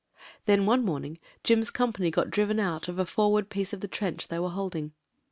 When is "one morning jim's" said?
0.65-1.69